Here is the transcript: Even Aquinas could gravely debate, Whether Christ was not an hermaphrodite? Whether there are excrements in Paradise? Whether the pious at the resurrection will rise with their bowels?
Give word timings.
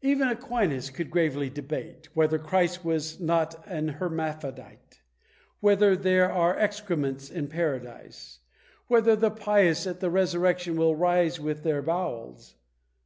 Even 0.00 0.28
Aquinas 0.28 0.88
could 0.88 1.10
gravely 1.10 1.50
debate, 1.50 2.08
Whether 2.14 2.38
Christ 2.38 2.82
was 2.82 3.20
not 3.20 3.62
an 3.66 3.88
hermaphrodite? 3.88 5.02
Whether 5.60 5.94
there 5.94 6.32
are 6.32 6.56
excrements 6.58 7.28
in 7.30 7.46
Paradise? 7.48 8.40
Whether 8.86 9.14
the 9.14 9.30
pious 9.30 9.86
at 9.86 10.00
the 10.00 10.08
resurrection 10.08 10.76
will 10.76 10.96
rise 10.96 11.38
with 11.38 11.62
their 11.62 11.82
bowels? 11.82 12.54